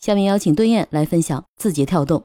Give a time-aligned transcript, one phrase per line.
[0.00, 2.24] 下面邀请顿燕来分享字节跳动。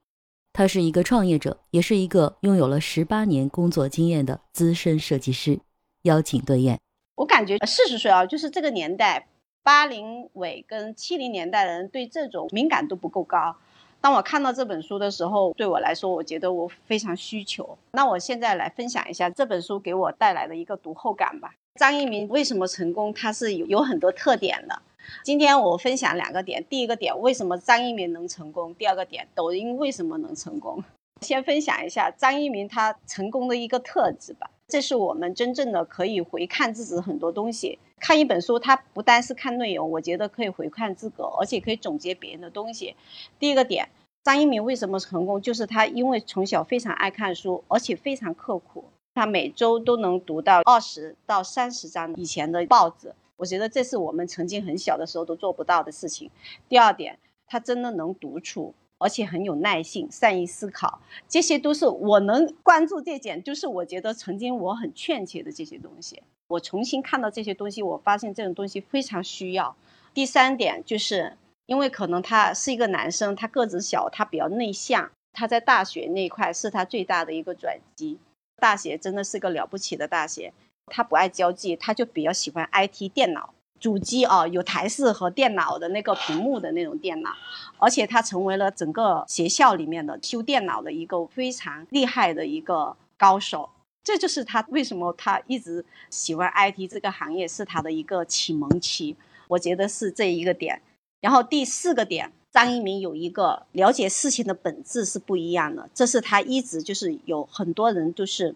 [0.53, 5.59] 他是一个创业者，也是一个拥有了十八年工作经验的资深设计师。
[6.03, 6.79] 邀请顿燕。
[7.15, 9.27] 我感觉四十岁啊，就是这个年代，
[9.61, 13.57] 八零尾跟七零年代的人对这种敏感度不够高。
[13.99, 17.77] 当我看到这本书的时候，对我来说，我觉得我非常需求。
[17.91, 21.53] 那我现在来分享一下这本书给我带来的一个读后感吧。
[21.77, 23.13] 张一鸣为什么成功？
[23.13, 24.81] 他是有有很多特点的。
[25.23, 28.73] 今天我分享两个点，第一个点为什么张一鸣能成功？
[28.75, 30.83] 第二个点抖音为什么能成功？
[31.21, 34.49] 先分享一下张一鸣他成功的一个特质吧。
[34.67, 37.77] 这是我们真正的可以回看自己很多东西。
[37.99, 42.95] 看一本书，它不单是看内容，我觉得可以回看自个，而且可以总结别人的东西。
[43.39, 43.89] 第一个点，
[44.23, 45.41] 张一鸣为什么成功？
[45.41, 53.13] 就是他因为从小非常爱看书，而且非常刻苦，他每周都能读到二十到三十章以前的报纸。
[53.37, 56.29] 我觉得这是我们曾经很小的时候都做不到的事情。
[56.69, 66.23] 第二点，他真的能独处，而且很有耐性，善于思考，这些都是我能关注这点，就是我觉得曾经我很欠缺的这些东西。
[66.47, 69.75] 我重新看到这些东西，我发现这种东西非常需要。
[70.13, 78.19] 第三点，就是因为可能他是一个男生，他个子小，他比较内向，他在大学那一块是他最大的一个转机。
[78.57, 80.53] 大学真的是个了不起的大学。
[80.87, 87.31] 他不爱交际，他就比较喜欢 IT 电脑主机啊，有台式和电脑的那个屏幕的那种电脑，
[87.77, 93.69] 而且他成为了整个学校里面的修电脑的一个非常厉害的一个高手。
[94.03, 99.15] 这就是他为什么他一直喜欢 IT 这个行业，是他的一个启蒙期。
[99.47, 100.81] 我觉得是这一个点。
[101.21, 108.55] 然后第四个点，张一鸣有一个了解事情的本质是不一样的，这是他一直就是有很多人都是。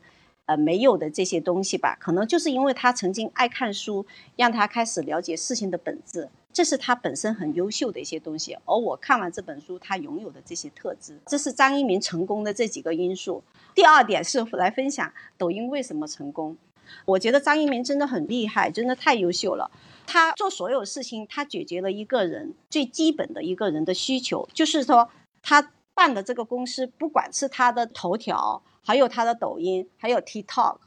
[0.49, 4.03] 呃，没有的这些东西吧，可能就是因为他曾经爱看书，
[4.35, 8.57] 让他开始了解事情的本质，这是他本身很优秀的一些东西。
[8.65, 13.43] 而我看完这本书，他拥有的这些特质，这是张一鸣成功的这几个因素。
[13.75, 16.57] 第二点是来分享抖音为什么成功。
[17.05, 19.69] 我觉得张一鸣真的很厉害，真的太优秀了。
[20.07, 25.11] 他做所有事情，他解决了一个人最基本的一个人的需求，就是说
[25.43, 28.63] 他办的这个公司，不管是他的头条。
[28.81, 30.77] 还有他的抖音，还有 TikTok，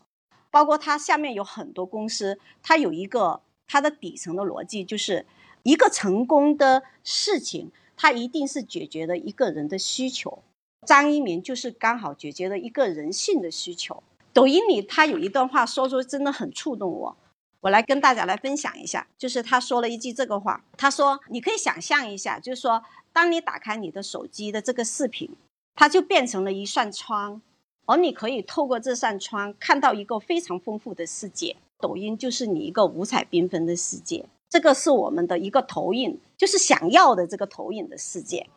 [0.50, 5.26] 包括他下面有很多公司，他有一个他的底层的逻辑，就是
[5.62, 10.42] 一个成功的事情，它一定是解决了一个人的需求。
[10.86, 14.02] 张一鸣就是刚好解决了一个人性的需求。
[14.32, 17.16] 抖音里他有一段话说出真的很触动我，
[17.62, 25.30] 我来跟大家来分享一下，就是他说了一句这个话，他说：“你可以想象一下，就是说，当你打开你的手机的这个视频，
[25.76, 27.40] 它就变成了一扇窗。”
[27.86, 31.56] 而你可以透过这扇窗看到一个非常丰富的世界。
[31.78, 38.48] 抖音就是你一个五彩缤纷的世界，这个是我们的一个投影，就是想要的这个投影的世界，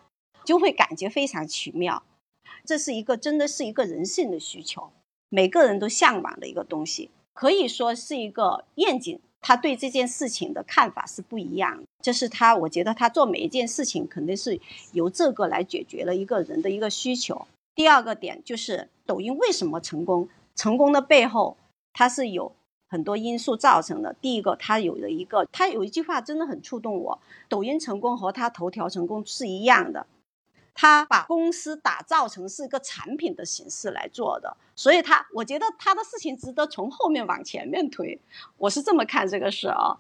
[0.44, 2.04] 就会感觉非常奇妙。
[2.64, 4.92] 这是一个真的是一个人性的需求，
[5.30, 9.20] 每个人都向往的一个东西，可以说是一个愿景。
[9.48, 14.60] 他对这件事情的看法是不一样，这是他，我觉得他做每一件事情肯定是
[14.92, 17.46] 由这个来解决了一个人的一个需求。
[17.76, 20.28] 第二个点就是抖音为什么成功？
[20.56, 21.58] 成功的背后，
[21.94, 22.54] 它是有
[22.90, 24.16] 很多因素造成的。
[24.20, 30.08] 第一个，它有了一个，它有一句话真的很触动我：抖音成功和它头条成功是一样的，
[30.76, 34.56] 他把公司打造成是一个产品的形式来做的。
[34.76, 38.22] 所以，他我觉得他的事情值得从后面往前面推。
[38.58, 39.98] 我是这么看这个事啊，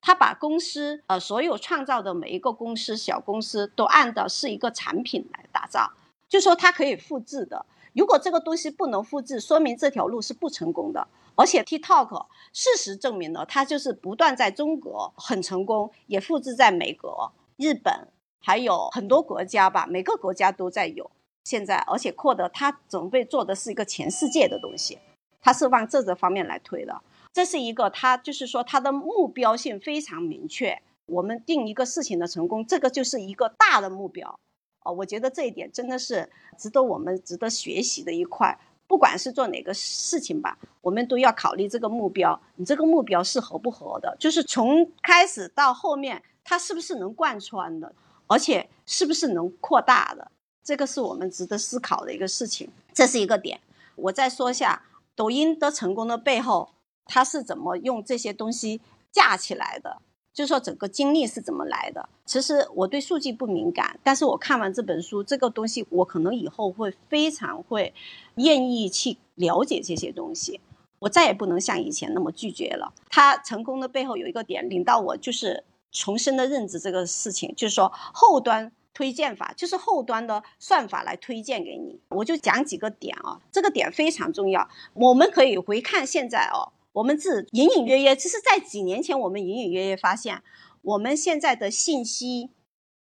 [0.00, 5.90] 他把公司呃所有创造的每一个公司小公司都按照是一个产品来打造。
[6.28, 11.08] 就说它可以复制的，如果这个东西不能复制，说明这条路是不成功的。
[11.34, 18.08] 而且 TikTok 事实证明了，它就是不断在中国很成功，也复制在美国、日本，
[18.40, 21.10] 还有很多国家吧，每个国家都在有。
[21.44, 24.98] 现在，而且扩德他准备做的是一个全世界的东西，
[25.40, 27.00] 他是往这个方面来推的。
[27.32, 30.80] 这是一个他就是说他的目标性非常明确。
[31.06, 34.38] 我们定一个事情的成功，这个就是一个大的目标。
[34.84, 38.58] 哦，我觉得这一点真的是值得我们值得学习的一块。
[38.86, 47.94] 不管是做哪个事情吧，我们都要考虑这个目标，你这个目标是合不合的，就是从开始到后面，它是不是能贯穿的，
[48.30, 50.30] 而且是不是能扩大的，
[50.62, 52.70] 这个是我们值得思考的一个事情。
[52.94, 53.60] 这是一个点。
[53.96, 54.84] 我再说一下
[55.16, 56.70] 抖音的成功的背后，
[57.06, 58.80] 它是怎么用这些东西
[59.10, 60.00] 架起来的。
[60.32, 62.08] 就是说，整个经历是怎么来的？
[62.24, 67.92] 其实我对数据不敏感，但是我看完这本书，这个东西我可能以后会非常会
[68.36, 70.60] 愿意去了解这些东西。
[71.00, 72.94] 我再也不能像以前那么拒绝了。
[73.08, 82.00] 他成功的背后有一个点，领到我就是重生的认知这个事情，就是说后端推荐法，就是后端的算法来推荐给你。
[82.10, 84.68] 我就讲几个点啊，这个点非常重要。
[84.94, 90.42] 我们可以回看现在哦，我们自隐隐约约，其实在几年前，我们隐隐约约发现，
[90.82, 92.50] 我们现在的信息，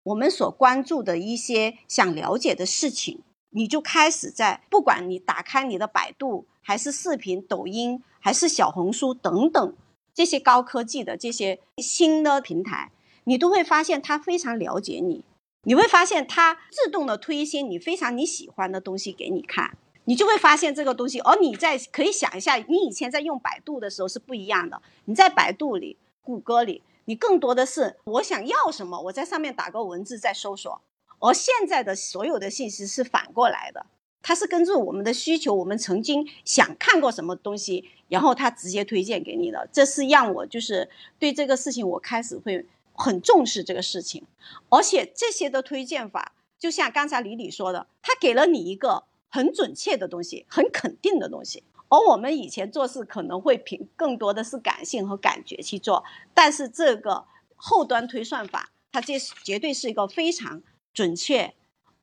[0.03, 9.75] 我们所关注的一些想了解的事情，你就开始在不管你打开你的百度，还是视频、抖音，还是小红书等等
[10.15, 12.93] 这些高科技的这些新的平台，
[13.25, 15.25] 你都会发现它非常了解你。
[15.65, 21.19] 你会发现它自动的推一些你非常你喜欢的东西给你看，你就会发现这个东西。
[21.21, 24.81] 而你在可以想一下，你以前在用百度的时候是不一样的。
[25.07, 30.81] 你在百度里、谷歌里，你更多的是我想要什么，我在上面打个文字在搜索。
[31.19, 33.87] 而现在的所有的信息是反过来的，
[34.25, 39.69] 它是根据我们的需求，我们曾经想看过什么东西，然后它直接推荐给你的。
[39.73, 40.91] 这是让我就是
[41.21, 42.67] 对这个事情我开始会。
[42.97, 44.25] 很重视这个事情，
[44.69, 51.65] 而且这些的推荐法，就像刚才李李说的，他给了你一个很准确的东西，很肯定的东西。
[51.88, 57.25] 而我们以前做事可能会凭更多的是感性和感觉去做，但是这个
[57.56, 60.62] 后端推算法，它这绝对是一个非常
[60.93, 61.53] 准确，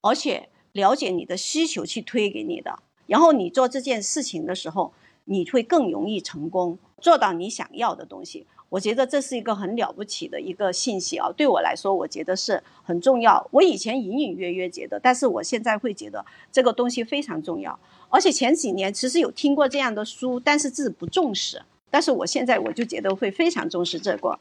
[0.02, 2.80] 而且了解你的需求去推给你的。
[3.08, 4.94] 然后你做这件事情的时候，
[5.26, 8.48] 你会更容易成功，做到你想要的东西。
[8.70, 11.30] 我觉得这是一个很了不起的一个信息啊！
[11.36, 13.46] 对我来说，我觉得是很重要。
[13.52, 17.78] 我以前隐隐约约觉得，但是我现在会觉得这个东西非常重要。
[18.08, 21.62] 而且前几年其实有听过这样的书，但是自己不重视。
[21.90, 24.40] 但是我现在我就觉得会非常重视这个。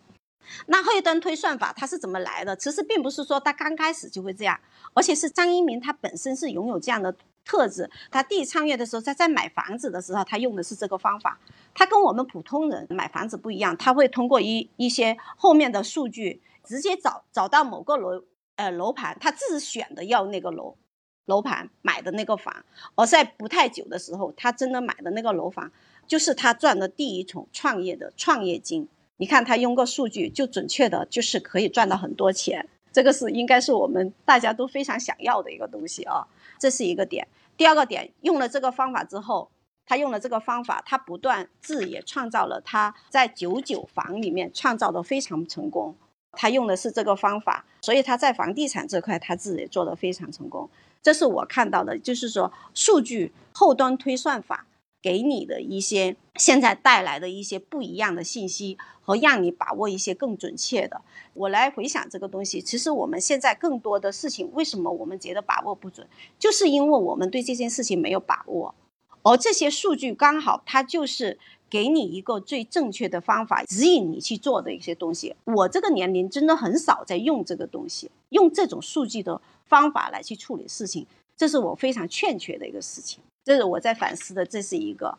[0.67, 2.55] 那后端推算法它是怎么来的？
[2.57, 4.59] 其实并不是说它刚开始就会这样，
[4.95, 7.15] 而且是张一鸣他本身是拥有这样的。
[7.43, 11.41] 特质，他第一创业的时候，他在买房子的时候，他用的是这个方法。
[11.75, 18.23] 他跟我们普通人买房子不一样，他会通过一一些后面的数据，直接找找到某个楼
[18.57, 20.77] 呃楼盘，他自己选的要那个楼
[21.25, 22.55] 楼盘买的那个房。
[22.95, 25.73] 而在不太久的时候，他真的买的那个楼房，
[26.07, 28.87] 就是他赚的第一桶创业的创业金。
[29.21, 32.67] 你看他用个数据，就准确的就是可以赚到很多钱。
[32.91, 36.27] 这个是应该是我们大家都非常想要的一个东西啊。
[36.59, 39.51] 这是一个点，第二个点，用了这个方法之后，
[39.85, 45.95] 他用了这个方法，他不断自也创造了他在九九房里面创造的非常成功。
[46.33, 50.71] 他用的是这个方法，所以他在房地产这块他自己做的非常成功。
[51.03, 54.65] 这是我看到的，就是说数据后端推算法。
[55.03, 61.01] 给你的一些现在带来的一些不一样的信息和让你把握一些更准确的。
[61.35, 66.07] 我来回想这个东西，其实我们现在更多的事情，为什么我们觉得把握不准，
[66.39, 68.75] 就是因为我们对这件事情没有把握，
[69.23, 71.39] 而这些数据刚好它就是
[71.71, 75.35] 给你一个最正确的方法，指引你去做的一些东西。
[75.45, 81.07] 我这个年龄真的很少在用这个东西，用这种数据的方法来去处理事情，
[81.41, 83.19] 这是我非常欠缺的一个事情。
[83.43, 85.19] 这是我在反思的，这是一个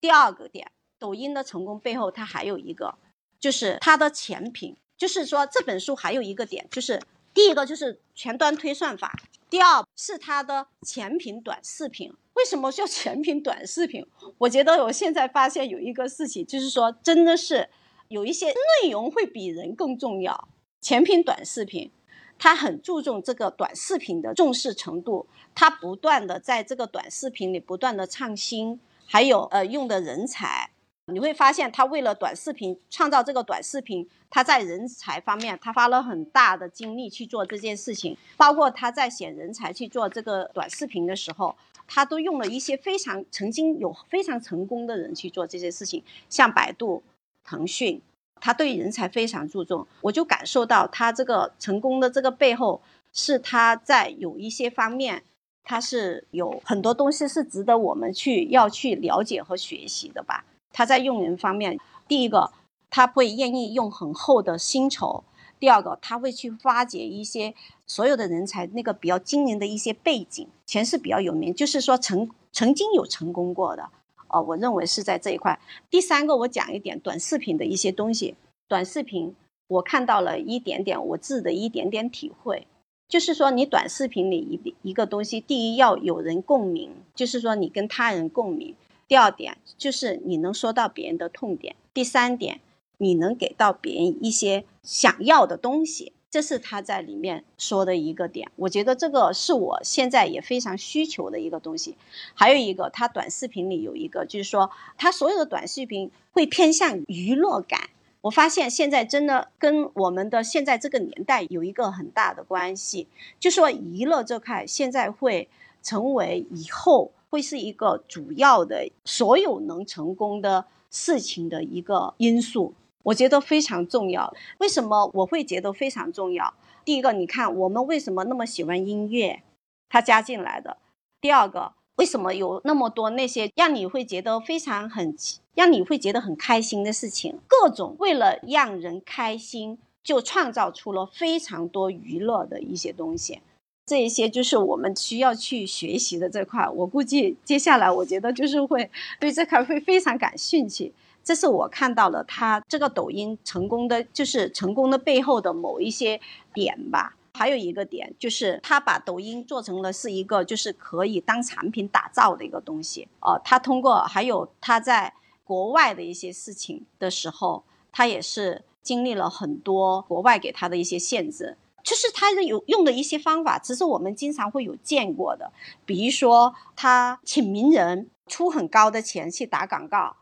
[0.00, 0.66] 第二个点。
[0.98, 2.94] 抖音的成功背后，它还有一个，
[3.38, 4.74] 就是它的前品。
[4.96, 6.98] 就是说，这本书还有一个点，就是
[7.34, 9.14] 第一个就是前端推算法，
[9.50, 12.10] 第二是它的前品短视频。
[12.32, 14.06] 为什么叫前品短视频？
[14.38, 17.68] 我觉得我现在发现有一个事情，就是说，真的是
[18.08, 20.48] 有一些内容会比人更重要。
[20.80, 21.90] 前品短视频。
[22.38, 30.70] 他很注重这个短视频的重视程度，他不断的在这个短视频里不断的创新，还有呃用的人才，
[31.06, 47.02] 你会发现他为了短视频创造这个短视频，他在人才方面他花了很大的精力去做这件事情，包括他在选人才去做这个短视频的时候，他都用了一些非常曾经有非常成功的人去做这些事情，像百度、
[47.42, 48.00] 腾讯。
[48.40, 52.80] 他对人才非常注重，我就感受到他这个成功的这个背后，
[53.12, 55.22] 是他在有一些方面，
[55.64, 60.44] 他是有很多东西是值得我们去要去了解和学习的吧。
[60.72, 62.52] 他在用人方面，第一个
[62.90, 65.24] 他会愿意用很厚的薪酬，
[65.58, 67.54] 第二个他会去发掘一些
[67.86, 73.88] 所有的人才那个比较惊人的一些背景，前世比较有名，就是说曾曾经有成功过的。
[74.28, 75.58] 哦，我认为是在这一块。
[75.90, 78.34] 第三个，我讲一点短视频的一些东西。
[78.68, 79.34] 短视频，
[79.66, 82.66] 我看到了一点点我自己的一点点体会，
[83.08, 88.74] 就是说，你短视频里一一个东西，第一要有人共鸣，就是说你跟他人共鸣；
[89.06, 92.60] 第二点就是你能说到别人的痛点；第三点，
[92.98, 96.12] 你能给到别人一些想要的东西。
[96.30, 101.96] 这是他在里面说的一个点，我觉得这个是我现在也非常需求的一个东西。
[102.34, 107.88] 还有一个，他短视频里有一个，就是说他所有的短视频会偏向娱乐感，
[108.20, 113.08] 我发现现在真的跟我们的现在这个年代有一个很大的关系，
[113.40, 115.48] 就说娱乐这块现在会
[115.82, 122.74] 成为以后会是一个主要的所有能成功的事情的一个因素，
[123.08, 124.32] 我觉得非常重要。
[124.58, 126.54] 为什么我会觉得非常重要？
[126.84, 129.42] 第一个，你看我们为什么那么喜欢音乐，
[129.88, 130.76] 它加进来的；
[131.20, 131.72] 第二个。
[131.96, 135.16] 为什么有那么多那些让你会觉得非常很，
[135.56, 137.40] 让你会觉得很开心的事情？
[137.48, 143.40] 各种为了让人开心，就创造出了非常多娱乐的一些东西。
[143.84, 146.68] 这一些就是我们需要去学习的这块。
[146.68, 148.88] 我估计接下来，我觉得就是会
[149.18, 150.92] 对这块会非常感兴趣。
[151.28, 156.18] 这是我看到了他这个抖音成功的，就是成功的背后的某一些
[156.54, 157.16] 点吧。
[157.34, 163.38] 还有一个点就是，他把抖音做成了是一个就是可以当产品打造的一个东西哦。
[163.44, 165.12] 他通过还有他在
[165.44, 175.52] 国外的一些事情的时候，他也是经历了很多国外给他的一些限制，就是他有用的一些方法，其实我们经常会有见过的，
[175.84, 180.16] 比如说他请名人出很高的钱去打广告，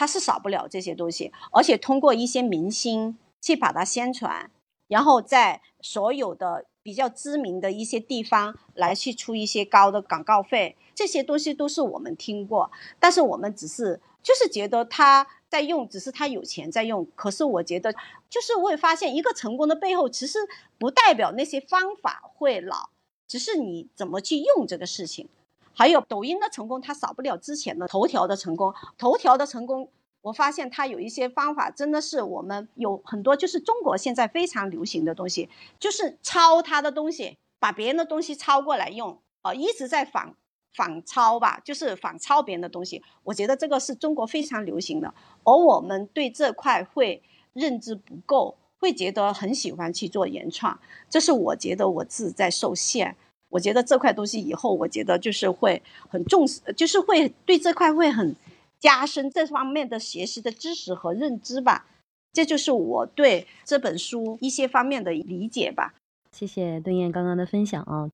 [0.00, 4.50] 他是少不了这些东西，而且通过一些明星去把它宣传。
[4.88, 17.06] 然后在所有的比较知名的一些地方来去出一些高的广告费，这些东西都是我们听过，但是我们只是就是觉得他在用，只是他有钱在用。
[17.14, 17.92] 可是我觉得，
[18.30, 20.38] 就是会发现一个成功的背后，其实
[20.78, 22.88] 不代表那些方法会老，
[23.28, 25.28] 只是你怎么去用这个事情。
[25.74, 29.88] 还有抖音的成功，它少不了之前的头条的成功，头条的成功。
[30.22, 35.48] 我发现它有一些方法，真的是我们有很多，就是中国现在非常流行的东西，
[35.78, 40.36] 就是抄它的东西，把别人的东西抄过来用，啊，一直在仿
[40.74, 43.02] 仿抄吧，就是仿抄别人的东西。
[43.24, 47.22] 我觉得这个是中国非常流行的，而我们对这块会
[47.54, 53.16] 认知不够，会觉得很喜欢去做原创，这是我觉得我自己在受限。
[53.50, 58.34] 我觉得这块东西以后，我觉得就是会很重视，就是会对这块会很。
[58.78, 61.84] 加深这方面的学习的知识和认知吧，
[62.32, 65.92] 这就是我对这本书一些方面的理解吧。
[66.32, 68.10] 谢谢邓燕刚刚的分享啊。